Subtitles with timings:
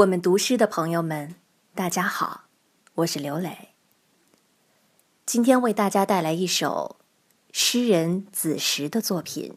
[0.00, 1.34] 我们读诗的朋友们，
[1.74, 2.44] 大家好，
[2.94, 3.74] 我是刘磊。
[5.26, 6.96] 今天为大家带来一首
[7.52, 9.56] 诗人子时的作品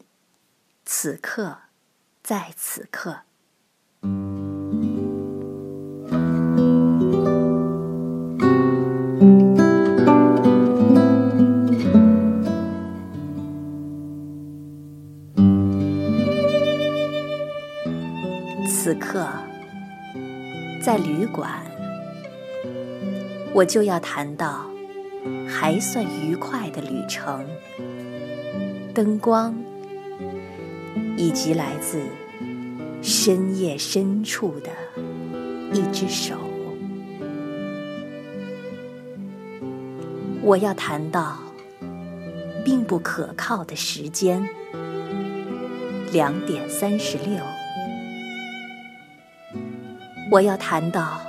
[0.84, 1.60] 此刻，
[2.22, 3.20] 在此刻》。
[18.68, 19.53] 此刻。
[20.84, 21.64] 在旅馆，
[23.54, 24.66] 我就要谈到
[25.48, 27.42] 还算愉快的旅程、
[28.92, 29.54] 灯光，
[31.16, 32.02] 以及来自
[33.00, 34.68] 深夜深处的
[35.72, 36.34] 一只手。
[40.42, 41.38] 我要谈到
[42.62, 44.46] 并不可靠的时间，
[46.12, 47.38] 两点三十六。
[50.34, 51.20] 我要谈到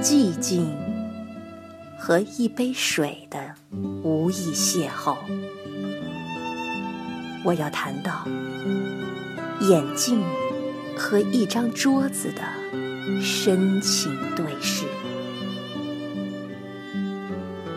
[0.00, 0.74] 寂静
[1.98, 3.38] 和一杯水的
[4.02, 5.18] 无意邂逅。
[7.44, 8.26] 我要谈到
[9.68, 10.22] 眼镜
[10.96, 14.86] 和一张桌子的深情对视。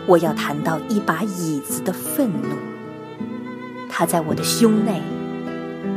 [0.06, 2.56] 我要谈到一把椅子的愤怒，
[3.89, 5.02] 它在我的胸内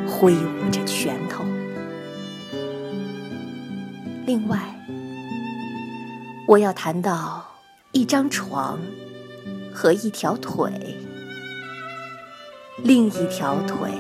[0.09, 1.45] 挥舞着拳头。
[4.31, 4.61] 另外，
[6.47, 7.45] 我要谈到
[7.91, 8.79] 一张床
[9.75, 10.71] 和一条腿，
[12.77, 13.91] 另一条腿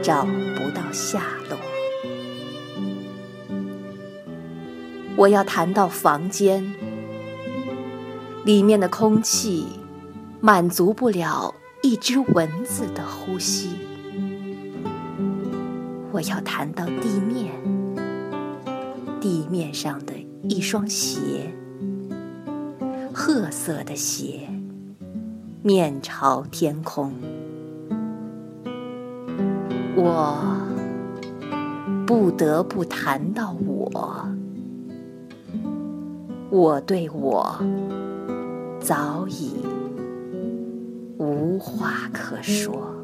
[0.00, 1.58] 找不到下落。
[5.16, 6.72] 我要谈到房间
[8.44, 9.66] 里面的空气
[10.40, 13.70] 满足不了一只蚊子的呼吸。
[16.12, 17.77] 我要谈到地面。
[19.20, 20.14] 地面上的
[20.48, 21.52] 一双鞋，
[23.12, 24.48] 褐色的鞋，
[25.62, 27.12] 面朝天空。
[29.96, 30.38] 我
[32.06, 34.28] 不得不谈到我，
[36.50, 37.60] 我对我
[38.80, 39.56] 早已
[41.18, 42.97] 无话可说。